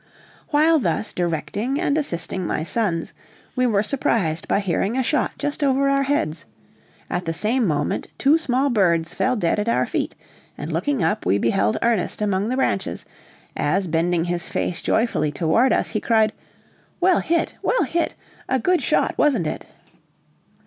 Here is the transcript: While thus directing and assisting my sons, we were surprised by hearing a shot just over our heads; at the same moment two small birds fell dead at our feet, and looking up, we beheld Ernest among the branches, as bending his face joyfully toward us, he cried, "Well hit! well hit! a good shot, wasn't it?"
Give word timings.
While 0.49 0.79
thus 0.79 1.13
directing 1.13 1.79
and 1.79 1.95
assisting 1.95 2.47
my 2.47 2.63
sons, 2.63 3.13
we 3.55 3.67
were 3.67 3.83
surprised 3.83 4.47
by 4.47 4.59
hearing 4.59 4.97
a 4.97 5.03
shot 5.03 5.33
just 5.37 5.63
over 5.63 5.87
our 5.89 6.01
heads; 6.01 6.45
at 7.07 7.25
the 7.25 7.35
same 7.35 7.67
moment 7.67 8.07
two 8.17 8.39
small 8.39 8.71
birds 8.71 9.13
fell 9.13 9.35
dead 9.35 9.59
at 9.59 9.69
our 9.69 9.85
feet, 9.85 10.15
and 10.57 10.73
looking 10.73 11.03
up, 11.03 11.23
we 11.23 11.37
beheld 11.37 11.77
Ernest 11.83 12.19
among 12.19 12.49
the 12.49 12.55
branches, 12.55 13.05
as 13.55 13.85
bending 13.85 14.23
his 14.23 14.49
face 14.49 14.81
joyfully 14.81 15.31
toward 15.31 15.71
us, 15.71 15.89
he 15.91 16.01
cried, 16.01 16.33
"Well 16.99 17.19
hit! 17.19 17.53
well 17.61 17.83
hit! 17.83 18.15
a 18.49 18.57
good 18.57 18.81
shot, 18.81 19.15
wasn't 19.19 19.45
it?" 19.45 19.65